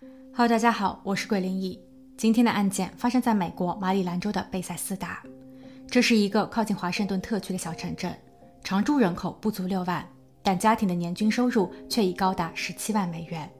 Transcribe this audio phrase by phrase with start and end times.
[0.00, 1.76] Hello，大家好，我是桂林异。
[2.16, 5.20] 今天的案件发生在美国马里兰州的贝塞斯达，
[5.88, 8.14] 这是一个靠近华盛顿特区的小城镇，
[8.62, 10.08] 常住人口不足六万，
[10.40, 13.50] 但家庭的年均收入却已高达十七万美元。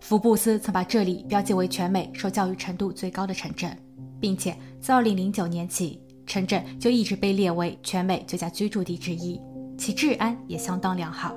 [0.00, 3.74] 福布斯曾把这里标记为全美受教育程度最高的城镇，
[4.20, 9.40] 并且自2009年起，城镇就一直被列为全美最佳居住地之一，
[9.78, 11.34] 其治安也相当良好。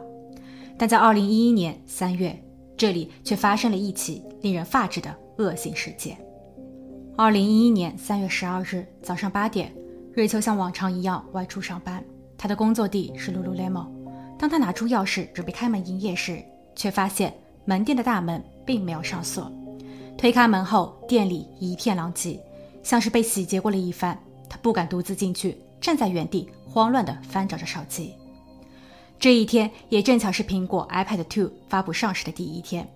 [0.77, 2.37] 但在2011年3月，
[2.77, 6.17] 这里却发生了一起令人发指的恶性事件。
[7.17, 9.73] 2011年3月12日早上八点，
[10.13, 12.03] 瑞秋像往常一样外出上班，
[12.37, 13.87] 她的工作地是 Lululemon。
[14.37, 16.43] 当她拿出钥匙准备开门营业时，
[16.75, 17.33] 却发现
[17.65, 18.43] 门店的大门。
[18.65, 19.51] 并没有上锁，
[20.17, 22.43] 推开门后，店里一片狼藉，
[22.81, 24.19] 像是被洗劫过了一番。
[24.49, 28.15] 他不敢独自进去，站在原地，慌乱地翻找着手机。
[29.19, 32.87] 这一天也正巧是苹果 iPad 2发布上市的第一天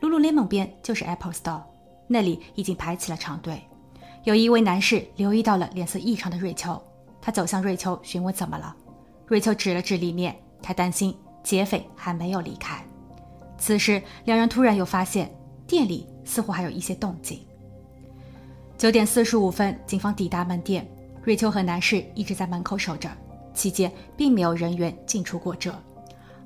[0.00, 1.62] ，Lululemon 边就是 Apple Store，
[2.06, 3.62] 那里已经排起了长队。
[4.24, 6.80] 有一位男士留意到了脸色异常的瑞秋，
[7.22, 8.76] 他走向瑞秋询问怎么了。
[9.26, 12.84] 瑞秋指了指里面，他担心劫匪还没有离开。
[13.56, 15.32] 此时，两人突然又发现
[15.66, 17.40] 店里似乎还有一些动静。
[18.76, 20.86] 九点四十五分，警方抵达门店，
[21.22, 23.10] 瑞秋和男士一直在门口守着，
[23.58, 25.74] 期间并没有人员进出过这。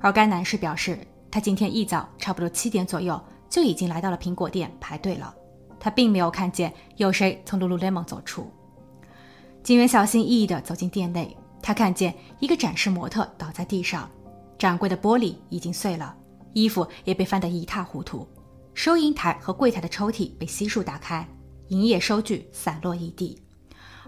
[0.01, 0.97] 而该男士表示，
[1.29, 5.33] 他今天一早差不多七点左右就已经来到了苹果店排队了，
[5.79, 8.51] 他并没有看见有谁从 Lululemon 走出。
[9.61, 14.09] 警员小心翼翼地走进店内，他看见一个展示模特倒在地上，
[14.57, 16.15] 展柜的玻璃已经碎了。
[16.53, 18.27] 衣服也被翻得一塌糊涂，
[18.73, 21.27] 收银台和柜台的抽屉被悉数打开，
[21.69, 23.39] 营业收据散落一地。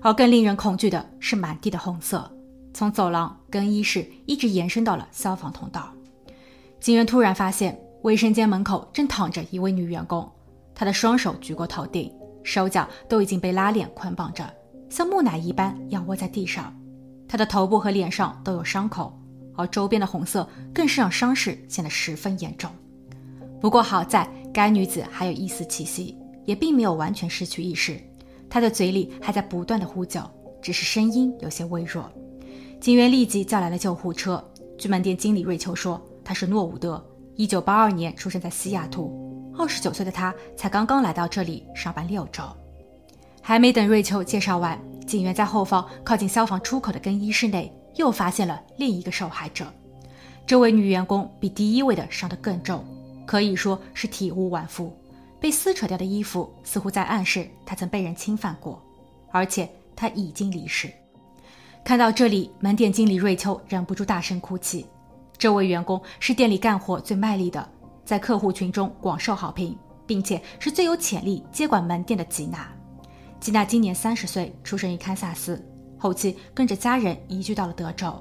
[0.01, 2.29] 而更令人恐惧的是，满地的红色
[2.75, 5.93] 从走廊、更衣室一直延伸到了消防通道。
[6.81, 10.29] 警员突然发现，卫生间门口正躺着一位女员工，
[10.75, 12.11] 她的双手举过头顶，
[12.43, 14.53] 手脚都已经被拉链捆绑着，
[14.89, 16.75] 像木乃伊般仰卧在地上。
[17.29, 19.17] 她的头部和脸上都有伤口。
[19.55, 22.69] 而周边的红色更是让伤势显得十分严重。
[23.61, 27.97] 不过好在该女子还有一丝气息，也并没有完全失去意识。
[28.49, 30.19] 她的嘴里还在不断的呼救，
[30.61, 32.11] 只是声音有些微弱。
[32.85, 34.47] 警员立即叫来了救护车。
[34.77, 37.03] 据门店经理瑞秋说，他是诺伍德
[37.35, 42.43] ，1982年出生在西雅图，29岁的他才刚刚来到这里上班六周。
[43.41, 47.75] 还没等瑞秋介绍完，警员在后方靠近消防出口的更衣室内。
[47.95, 49.65] 又发现了另一个受害者，
[50.45, 52.85] 这位女员工比第一位的伤得更重，
[53.25, 54.95] 可以说是体无完肤。
[55.39, 58.79] 被撕扯掉的衣服似乎在暗示她曾被人侵犯过，
[59.31, 60.87] 而且她已经离世。
[61.85, 64.87] 看到这里，门店经理瑞秋忍不住大声哭泣。
[65.37, 67.69] 这位员工是店里干活最卖力的，
[68.03, 72.67] 在客户群中广受好评，并且是最有潜力接管门店的吉娜。
[73.39, 75.63] 吉娜今年三十岁，出生于堪萨斯。
[75.95, 78.11] 后期跟着家人移居到了德州，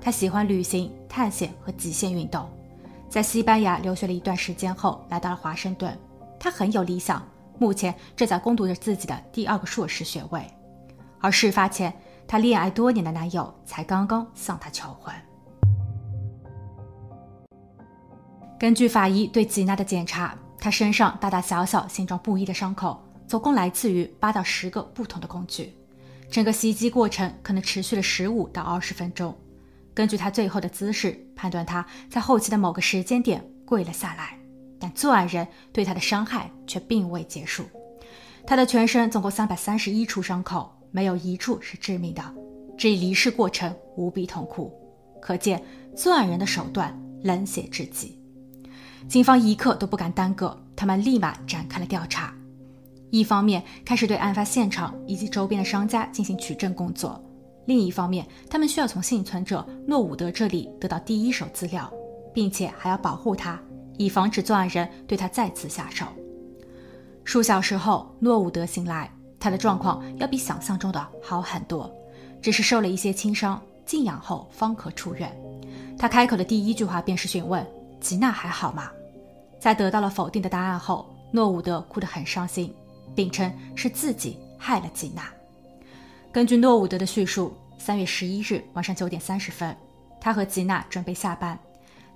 [0.00, 2.50] 她喜欢旅行、探险和极限运动。
[3.08, 5.96] 在西班牙留学了一段时间后，来到了华盛顿。
[6.36, 7.24] 她很有理想，
[7.60, 10.42] 目前正在攻读着自己的第二个硕士学位。
[11.20, 11.94] 而事发前，
[12.26, 15.14] 她恋爱多年的男友才刚刚向她求婚。
[18.58, 25.76] 根据法医对吉娜的检查，她身上大大小小、形状不一的伤口，总共来自于八到十个不同的工具。
[26.30, 29.36] 整个袭击过程可能持续了十五到二十分钟。
[29.92, 34.38] 根据她最后的姿势判断，她在后期的某个时间点跪了下来。
[34.80, 37.64] 但作案人对她的伤害却并未结束。
[38.46, 42.22] 她的全身总共三百三十一处伤口，没有一处是致命的。
[42.78, 44.72] 这一离世过程无比痛苦，
[45.20, 45.60] 可见
[45.96, 48.16] 作案人的手段冷血至极。
[49.08, 52.32] 警方一刻都不敢耽搁，他们立马展开了调查。
[53.10, 57.20] 一方面开始对案发现场以及周边的商家进行取证工作，
[57.66, 61.92] 另一方面，他们需要从幸存者诺伍德这里得到第一手资料，
[62.32, 63.60] 并且还要保护他，
[63.98, 66.06] 以防止作案人对他再次下手。
[67.24, 69.10] 数小时后，诺伍德醒来，
[69.44, 71.94] 他的状况要比想象中的好很多，
[72.40, 75.30] 只是受了一些轻伤，静养后方可出院。
[75.98, 77.66] 他开口的第一句话便是询问
[78.00, 78.90] 吉娜还好吗？
[79.60, 82.74] 在得到了否定的答案后，诺伍德哭得很伤心。
[83.14, 85.22] 并称是自己害了吉娜。
[86.32, 89.76] 根据诺伍德的叙述，三月十一日晚上九点三十分，
[90.20, 91.56] 他和吉娜准备下班，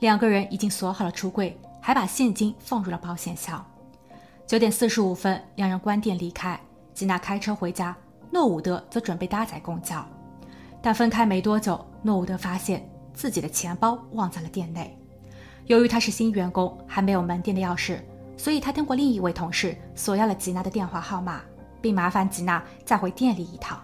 [0.01, 3.65] 两个人已经锁好了橱柜，还把现金放入了保险箱。
[4.45, 6.59] 九点四十五分，两人关店离开，
[6.99, 7.97] 吉娜开车回家，
[8.29, 10.05] 诺伍德则准备搭载公交。
[10.83, 14.99] 但分开没多久，诺伍德发现自己的钱包忘在了店内。
[15.67, 18.01] 由于他是新员工，还没有门店的钥匙。
[18.37, 21.41] 所以他通过另一位同事索要了吉娜的电话号码，
[21.81, 23.81] 并麻烦吉娜再回店里一趟。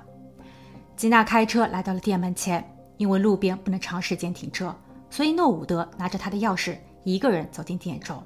[0.96, 4.74] 吉娜开车来到了店门前，因为路边不能长时间停车，
[5.08, 8.20] 所以诺伍德拿着他的钥匙一个人走进店中。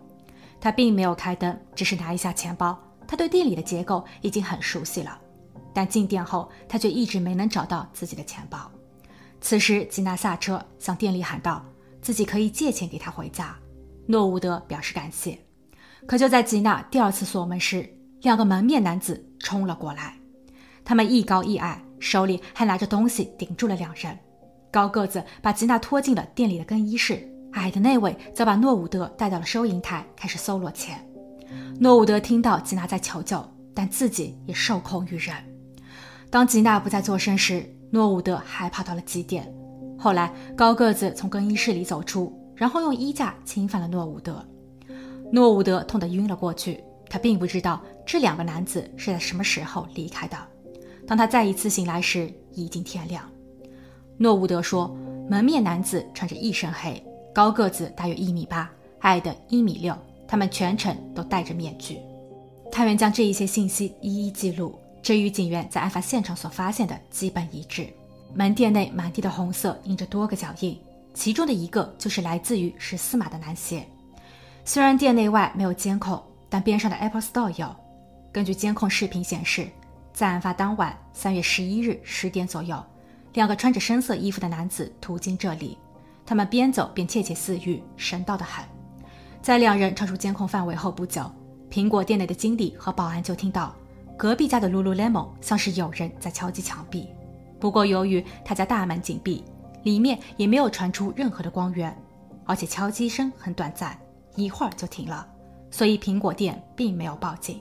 [0.58, 2.79] 他并没有开灯，只是拿一下钱包。
[3.08, 5.19] 他对店里的结构已经很熟悉了，
[5.75, 8.70] 但进店后他却一直没能找到自己的钱包。
[9.40, 11.64] 此时吉娜下车向店里喊道
[12.02, 13.56] ：“自己可以借钱给他回家。”
[14.06, 15.38] 诺伍德表示感谢。
[16.06, 17.88] 可就在吉娜第二次锁门时，
[18.20, 20.14] 两个蒙面男子冲了过来。
[20.84, 24.19] 他们一高一矮，手里还拿着东西顶住了两人。
[24.70, 31.07] 高个子把吉娜拖进了店里的更衣室，矮的那位则把诺伍德带到了收银台，开始搜罗钱。
[31.78, 33.42] 诺伍德听到吉娜在求救，
[33.74, 35.34] 但自己也受控于人。
[36.30, 39.52] 当吉娜不再作声时，诺伍德害怕到了极点。
[39.98, 44.44] 后来，高个子从更衣室里走出，然后用衣架侵犯了诺伍德。
[45.32, 46.82] 诺伍德痛得晕了过去。
[47.10, 50.36] 他并不知道这两个男子是在什么时候离开的。
[51.06, 53.24] 当他再一次醒来时，已经天亮。
[54.18, 54.94] 诺伍德说
[55.26, 57.02] ：“蒙面男子穿着一身黑，
[57.34, 59.96] 高个子大约一米八，矮的一米六。
[60.28, 61.98] 他们全程都戴着面具。”
[62.70, 67.88] 探员将这一些信息一一记录，这与警员在案发现场所发现的基本一致。
[68.34, 70.78] 门店内满地的红色印着多个脚印，
[71.14, 73.84] 其中的一个就是来自于十四码的男鞋。
[74.66, 77.75] 虽然店内外没有监控，但边上的 Apple Store 有。
[78.30, 79.66] 根据监控视频显示，
[80.12, 82.80] 在案发当晚三月十一日十点左右，
[83.32, 85.78] 两个穿着深色衣服的男子途经这里，
[86.26, 88.62] 他们边走边窃窃私语，神道的很。
[89.40, 91.31] 在两人超出监控范围后不久，
[91.70, 93.75] 苹果店内的经理和保安就听到
[94.17, 97.08] 隔壁家的 Lululemon 像是有人在敲击墙壁。
[97.58, 99.43] 不过由于他家大门紧闭，
[99.85, 101.96] 里面也没有传出任何的光源，
[102.44, 103.99] 而且敲击声很短暂。
[104.37, 105.26] 一会儿就停了，
[105.70, 107.61] 所以苹果店并没有报警。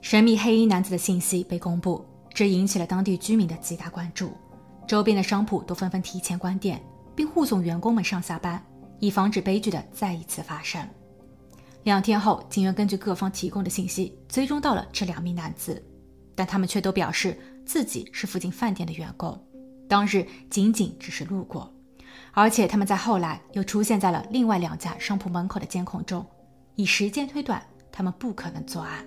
[0.00, 2.02] 神秘黑衣男子的信息被公布，
[2.32, 4.32] 这引起了当地居民的极大关注。
[4.86, 6.80] 周边的商铺都纷纷提前关店，
[7.14, 8.64] 并护送员工们上下班，
[9.00, 10.80] 以防止悲剧的再一次发生。
[11.88, 15.82] 两天后，警员根据各方提供的信息，追踪到了这两名男子，
[16.34, 19.42] 但他们却都表示自己是附近饭店的员工，
[19.88, 21.72] 当日仅仅只是路过。
[22.32, 26.22] 而且他们在后来又出现在了另外两家商铺门口的监控中，
[26.74, 29.02] 以时间推断，他们不可能作案。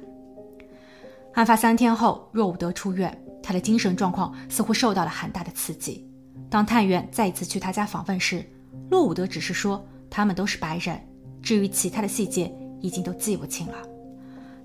[1.36, 6.10] 案发三天后，若伍德出院，他的精神状况似乎受到了很大的刺激。
[6.50, 8.44] 当探员再一次去他家访问时，
[8.90, 11.00] 洛伍德只是说他们都是白人，
[11.44, 12.52] 至于其他的细节
[12.82, 13.76] 已经都记不清了。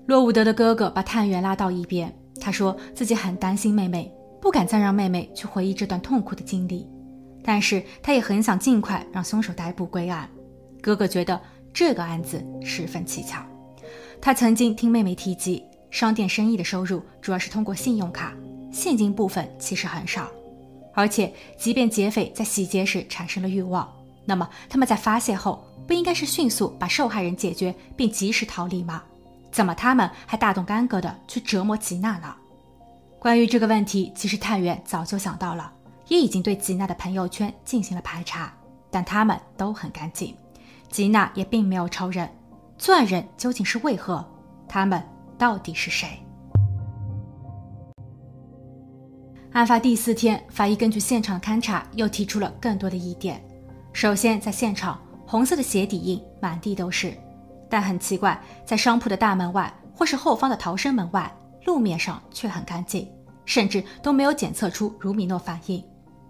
[0.05, 4.11] 洛伍德的哥哥把探员拉到一边，他说自己很担心妹妹，
[4.41, 6.87] 不敢再让妹妹去回忆这段痛苦的经历。
[7.43, 10.29] 但是他也很想尽快让凶手逮捕归案。
[10.81, 11.39] 哥哥觉得
[11.73, 13.45] 这个案子十分蹊跷。
[14.21, 18.33] 他曾经听妹妹提及，商店生意的收入主要是通过信用卡，
[18.71, 20.27] 现金部分其实很少。
[20.93, 23.87] 而且，即便劫匪在洗劫时产生了欲望，
[24.25, 29.01] 那么他们在发泄后不应该是迅速把受害人解决并及时逃离吗？
[29.51, 32.35] 怎么他们还大动干戈的去折磨吉娜呢？
[33.17, 35.71] 关于这个问题，其实探员早就想到了。
[36.09, 38.53] 也已经对吉娜的朋友圈进行了排查，
[38.89, 40.33] 但他们都很干净。
[40.89, 42.29] 吉娜也并没有仇人，
[42.77, 44.25] 作案人究竟是为何？
[44.69, 45.03] 他们
[45.37, 46.07] 到底是谁？
[49.51, 53.43] 案发第四天，法医根据现场勘查，又提出了更多的疑点。
[53.91, 57.13] 首先，在现场，红色的鞋底印满地都是，
[57.69, 61.29] 但很奇怪，在商铺的大门外或是后方的逃生门外，
[61.65, 63.05] 路面上却很干净，
[63.45, 65.83] 甚至都没有检测出卢米诺反应。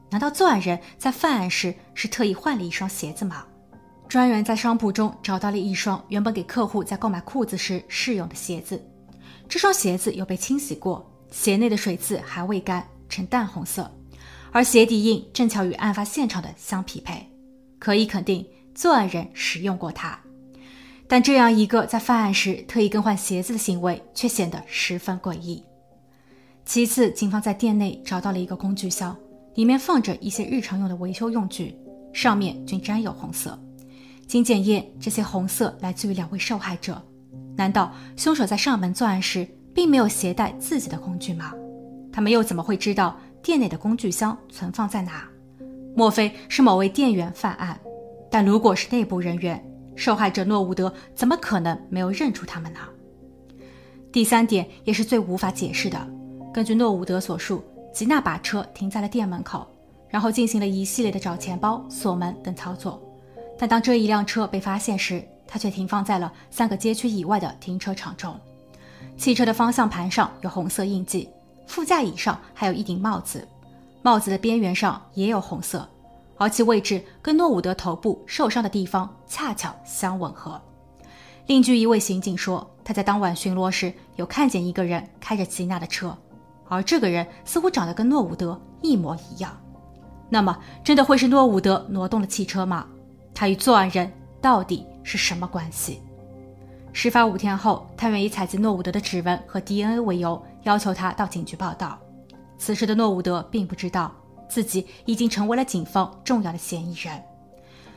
[0.09, 3.45] 难道作案人在犯案时是特意换了一双鞋子吗？
[4.07, 8.83] 专员在商铺中找到了一双原本给客户在购买裤子时试用的鞋子，
[9.47, 13.91] 这双鞋子有被清洗过，鞋内的水渍还未干，呈淡红色，
[14.51, 17.29] 而鞋底印正巧与案发现场的相匹配，
[17.77, 20.17] 可以肯定作案人使用过它。
[21.07, 25.63] 但这样一个在犯案时特意更换鞋子的行为，却显得十分诡异。
[26.63, 29.17] 其次，警方在店内找到了一个工具箱。
[29.55, 31.75] 里面放着一些日常用的维修用具，
[32.13, 33.59] 上面均沾有红色。
[34.27, 37.01] 经检验，这些红色来自于两位受害者。
[37.55, 41.55] 难道凶手在上门作案时并没有携带自己的工具吗？
[42.13, 45.27] 他们又怎么会知道店内的工具箱存放在哪？
[45.95, 47.79] 莫非是某位店员犯案？
[48.29, 49.63] 但如果是内部人员，
[49.95, 52.79] 受害者诺伍德怎么可能没有认出他们呢？
[54.11, 56.07] 第三点也是最无法解释的。
[56.53, 57.63] 根据诺伍德所述。
[57.93, 59.65] 吉娜把车停在了店门口，
[60.07, 63.01] 然后进行了一系列的找钱包、锁门等操作。
[63.57, 68.39] 但当这一辆车被发现时，它却停放在了三个街区以外的停车场中。
[69.17, 71.27] 汽车的方向盘上有红色印记，
[71.65, 73.47] 副驾椅上还有一顶帽子，
[74.03, 75.89] 帽子的边缘上也有红色，
[76.37, 80.61] 而其位置跟诺伍德头部受伤的地方恰巧相吻合。
[81.47, 86.15] 另据一位刑警说，他在当晚巡逻时有看见一个人开着吉娜的车，
[86.67, 89.57] 而这个人似乎长得跟诺伍德一模一样。
[90.29, 92.85] 那么，真的会是诺伍德挪动了汽车吗？
[93.33, 96.01] 他与作案人到底是什么关系？
[96.91, 101.97] 事发五天后，探员以采集诺伍德的指纹和 DNA 为由，要求他到警局报道。
[102.57, 104.11] 此时的诺伍德并不知道
[104.47, 107.21] 自己已经成为了警方重要的嫌疑人。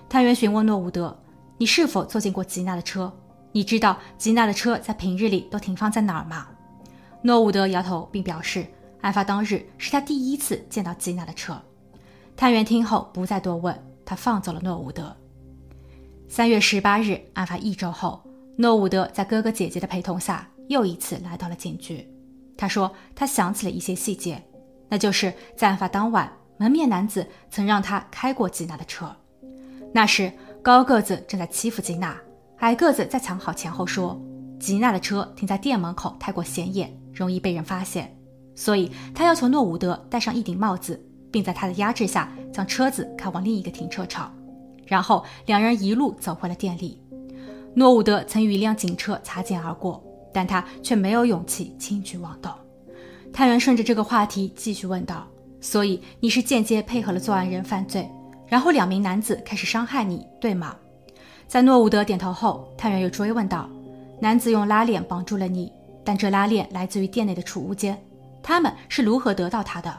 [0.09, 1.17] 探员询问诺伍德
[1.59, 3.13] ：“你是否坐进过吉娜的车？
[3.53, 6.49] 你知道吉娜的车在平日里都停放在哪儿吗？”
[7.23, 8.67] 诺伍德摇头，并表示，
[9.03, 11.61] 案发当日是他第一次见到吉娜的车。
[12.37, 15.15] 探员听后不再多问，他放走了诺伍德。
[16.29, 18.23] 三月十八日，案发一周后。
[18.57, 22.07] 诺伍德在哥哥姐姐的陪同下，又一次来到了警局。
[22.57, 24.43] 他说，他想起了一些细节，
[24.89, 26.31] 那就是在案发当晚，
[26.61, 29.11] 门面男子曾让他开过吉娜的车。
[29.95, 32.15] 那时，高个子正在欺负吉娜，
[32.59, 34.21] 矮个子在抢好前后，说
[34.59, 38.15] 吉娜的车停在店门口太过显眼，容易被人发现，
[38.55, 41.03] 所以他要求诺伍德戴上一顶帽子，
[41.33, 44.31] 并在他的压制下将车子开往另一个停车场。
[44.85, 47.03] 然后，两人一路走回了店里。
[47.75, 52.53] 诺伍德曾与一辆警车擦肩而过，但他却没有勇气轻举妄动。
[53.33, 55.27] 探员顺着这个话题继续问道
[55.61, 58.09] ：“所以你是间接配合了作案人犯罪，
[58.47, 60.77] 然后两名男子开始伤害你，对吗？”
[61.47, 63.69] 在诺伍德点头后，探员又追问道
[64.21, 65.73] ：“男子用拉链绑住了你，
[66.05, 68.01] 但这拉链来自于店内的储物间，
[68.43, 69.93] 他们是如何得到它的？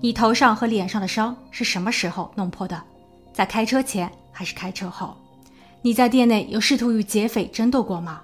[0.00, 2.82] 你头上和脸上的伤是什么时候弄破的？
[3.32, 5.16] 在开车前还是开车后？”
[5.82, 8.20] 你在店内有试图与劫匪争斗过吗？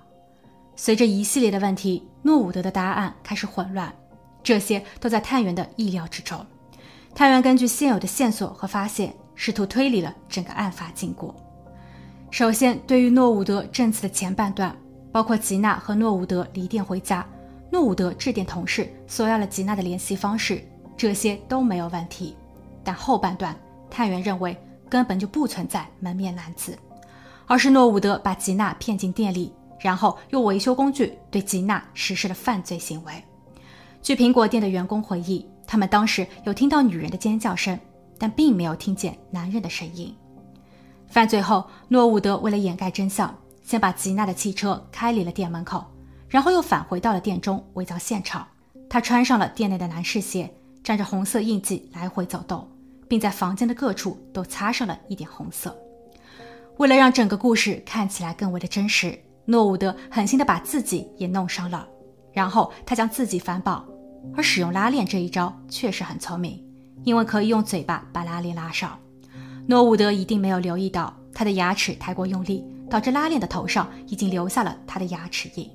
[0.74, 3.94] 随着一系列的问题，诺伍德的答案开始混乱，
[4.42, 6.44] 这些都在探员的意料之中。
[7.14, 11.34] 探员根据现有的线索和发现，试图推理了整个案发经过。
[12.30, 14.74] 首先，对于诺伍德证词的前半段，
[15.12, 17.26] 包括吉娜和诺伍德离店回家，
[17.70, 20.66] 诺伍德致电同事索要了吉娜的联系方式，
[20.96, 22.34] 这些都没有问题。
[22.82, 23.54] 但后半段，
[23.90, 24.56] 探员认为
[24.88, 26.76] 根本就不存在门面男子。
[27.46, 33.12] 而是诺伍德把吉娜骗进店里，然后用维修工具对吉娜实施了犯罪行为。
[34.02, 37.78] 据苹果店的员工回忆，他们当时有听到女人的尖叫声，
[38.18, 40.12] 但并没有听见男人的声音。
[41.06, 43.32] 犯罪后，诺伍德为了掩盖真相，
[43.62, 45.84] 先把吉娜的汽车开离了店门口，
[46.28, 48.44] 然后又返回到了店中伪造现场。
[48.90, 52.68] 他穿上了店内的男士鞋，沾着红色印记来回走动，
[53.08, 55.76] 并在房间的各处都擦上了一点红色。
[56.78, 61.86] 为了让整个故事看起来更为的真实，诺伍德狠心的把自己也弄伤了，
[62.32, 63.86] 然后他将自己反绑，
[64.34, 66.62] 而使用拉链这一招确实很聪明，
[67.04, 68.98] 因为可以用嘴巴把拉链拉上。
[69.66, 75.70] 诺伍德一定没有留意到他的牙齿太过用力，导致拉链的头上已经留下了他的牙齿印。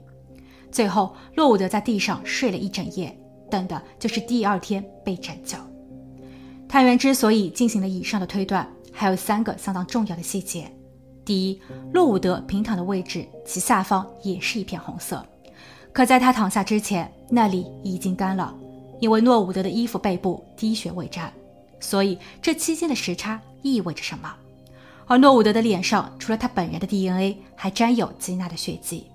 [0.70, 3.18] 最后，诺伍德在地上睡了一整夜，
[3.50, 5.58] 等的就是第二天被拯救。
[6.68, 10.70] 探员之所以进行了以上的推断，还有三个相当重要的细节。
[11.24, 11.62] 第一，
[11.94, 15.26] 洛伍德平躺的位置，其下方也是一片红色，
[15.98, 18.54] 可在他躺下之前，那里已经干了，
[19.00, 21.34] 因为诺伍德的衣服背部滴血未沾，
[21.80, 24.32] 所以这期间的时差意味着什么？
[25.08, 29.08] 而诺伍德的脸上，除了他本人的 DNA，还沾有吉娜的血迹。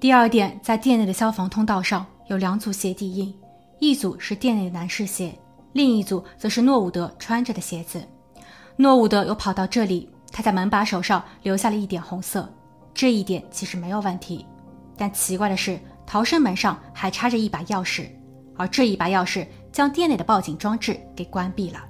[0.00, 3.32] 第二点，在店内的消防通道上有两组鞋底印，
[3.78, 5.32] 一组是店内的男士鞋，
[5.72, 8.02] 另一组则是诺伍德穿着的鞋子。
[8.74, 10.08] 诺伍德又跑到这里。
[10.32, 12.52] 他在门把手上留下了一点红色，
[12.92, 14.44] 这一点其实没有问题。
[14.96, 18.06] 但奇怪的是，逃生门上还插着一把钥匙，
[18.56, 21.84] 而这一把钥匙将店内的报警装置给关闭了。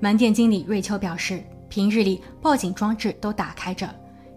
[0.00, 3.88] 门店经理瑞秋表示，平日里报警装置都打开着，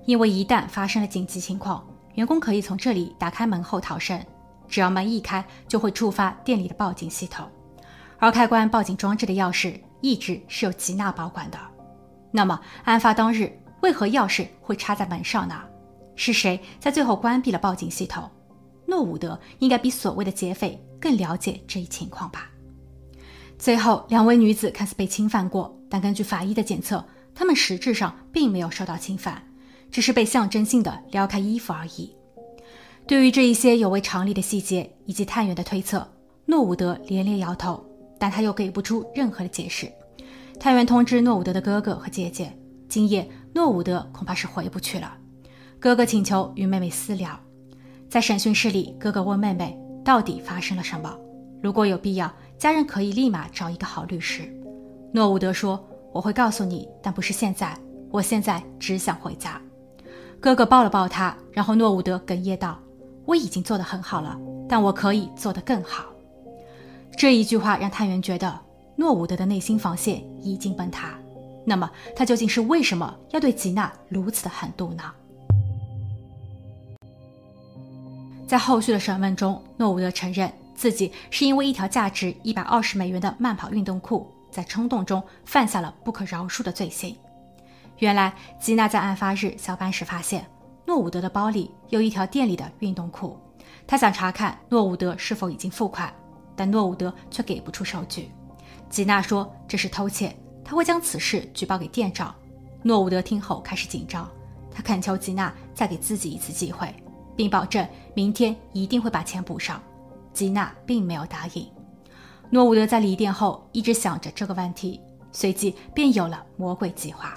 [0.05, 4.19] 因为一旦发生了紧急情况，员工可以从这里打开门后逃生。
[4.67, 7.45] 只要门一开，就会触发店里的报警系统。
[8.17, 11.59] 而开关报警装置的钥匙一直是由吉娜保管的。
[12.31, 15.61] 那么，案发当日为何钥匙会插在门上呢？
[16.21, 18.29] 是谁在最后关闭了报警系统？
[18.85, 22.47] 诺伍德应该比所谓的劫匪更了解这一情况吧。
[23.57, 29.41] 最后，两位女子看似被侵犯过，但根据法医的检测，她们实质上并没有受到侵犯，
[29.89, 32.15] 只是被象征性的撩开衣服而已。
[33.07, 36.07] 对于这一些有违常理的细节以及探员的推测，
[36.45, 37.83] 诺伍德连连摇头，
[38.19, 39.91] 但他又给不出任何的解释。
[40.59, 42.55] 探员通知诺伍德的哥哥和姐姐，
[42.87, 45.17] 今夜诺伍德恐怕是回不去了。
[45.81, 47.31] 哥哥请求与妹妹私聊。
[48.07, 51.11] 在审讯室里，哥哥问妹妹到底发生了什么。
[51.59, 54.43] 如果有必要，家人可以立马找一个好律师。
[55.11, 55.83] 诺伍德说
[56.13, 57.75] ：“我会告诉你，但不是现在。
[58.11, 59.59] 我现在只想回家。”
[60.39, 62.79] 哥哥抱了抱他，然后诺伍德哽咽道
[63.25, 66.05] ：“我已经做得很好了，但我可以做得更好。”
[67.17, 68.55] 这一句话让探员觉得
[68.95, 71.17] 诺伍德的内心防线已经崩塌。
[71.65, 75.03] 那么，他究竟是为什么要对吉娜如此的狠毒呢？
[78.51, 87.15] 在后续的审问中，诺伍德承认自己是因为一条价值一百二十美元的慢跑运动裤，在冲动中犯下了不可饶恕的罪行。
[87.99, 90.45] 原来，吉娜在案发日下班时发现
[90.85, 93.39] 诺伍德的包里有一条店里的运动裤，
[93.87, 96.13] 她想查看诺伍德是否已经付款，
[96.53, 98.29] 但诺伍德却给不出收据。
[98.89, 102.35] 吉娜说这是偷窃，他会将此事举报给店长。
[102.83, 104.29] 诺伍德听后开始紧张，
[104.69, 106.93] 他恳求吉娜再给自己一次机会，
[107.35, 109.81] 并保证明天一定会把钱补上。
[110.33, 111.67] 吉娜并没有答应。
[112.49, 114.99] 诺伍德在离店后一直想着这个问题，
[115.31, 117.35] 随即便有了魔鬼计划。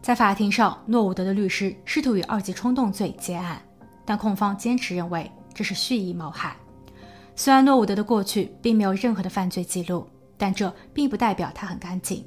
[0.00, 3.60] 在法庭上，诺伍德的律师试图以二级冲动罪结案，
[4.04, 6.56] 但控方坚持认为这是蓄意谋害。
[7.34, 10.08] 虽然诺伍德的过去并没有任何的犯罪记录，
[10.38, 12.24] 但这并不代表他很干净。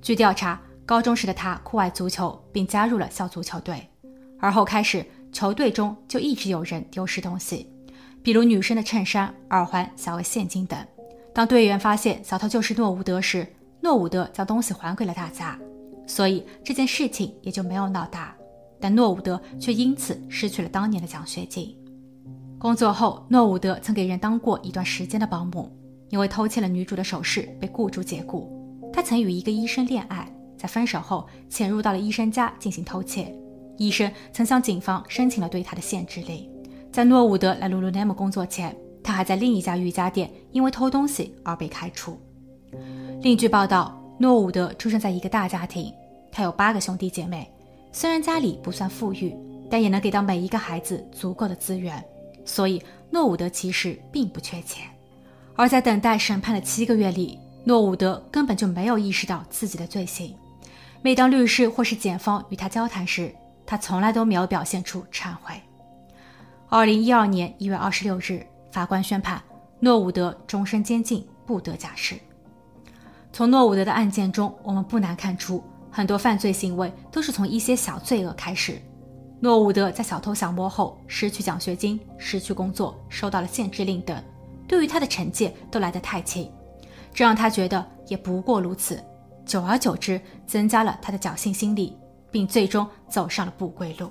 [0.00, 3.88] 据调查，高中时的他酷爱足球，并加入了校足球队，
[4.40, 7.70] 而后开始球队中就一直有人丢失东西，
[8.22, 10.78] 比如女生的衬衫、耳环、小额现金等。
[11.34, 13.46] 当队员发现小偷就是诺伍德时，
[13.80, 15.58] 诺伍德将东西还给了大家。
[16.06, 18.34] 所以这件事情也就没有闹大，
[18.80, 21.76] 但诺伍德却因此失去了当年的奖学金。
[22.58, 25.70] 工作后，诺伍德曾给人当过一段时间的保姆，
[26.08, 28.50] 因为偷窃了女主的首饰被雇主解雇。
[28.92, 33.32] 他曾与一个医生恋爱，在分手后潜入到了医生家进行偷窃。
[33.78, 36.46] 医生曾向警方申请了对他的限制令。
[36.92, 42.20] 在诺伍德来 Lululemon 工作前，他还在另一家瑜伽店因为偷东西而被开除。
[43.22, 43.94] 另据报道。
[44.20, 45.94] 诺伍德出生在一个大家庭，
[46.32, 47.48] 他有八个兄弟姐妹。
[47.92, 49.32] 虽然家里不算富裕，
[49.70, 52.04] 但也能给到每一个孩子足够的资源，
[52.44, 54.88] 所以诺伍德其实并不缺钱。
[55.54, 60.34] 而在等待审判的七个月里，诺伍德根本就没有意识到自己的罪行。
[61.00, 63.32] 每当律师或是检方与他交谈时，
[63.68, 65.52] 他从来都没有表现出忏悔。
[66.70, 69.42] 二零一二年一月二十六日，法官宣判
[69.78, 72.18] 诺伍德终身监禁，不得假释。
[73.30, 78.80] 从诺伍德的案件中，我们不难看出，很多犯罪行为都是从一些小罪恶开始。
[79.38, 84.24] 诺伍德在小偷小摸后失去奖学金、失去工作、收到了限制令等，
[84.66, 86.50] 对于他的惩戒都来得太轻，
[87.12, 88.98] 这让他觉得也不过如此。
[89.44, 91.94] 久而久之，增加了他的侥幸心理，
[92.30, 94.10] 并最终走上了不归路。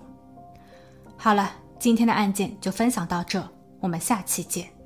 [1.18, 3.46] 好了，今天的案件就分享到这，
[3.80, 4.77] 我们下期见。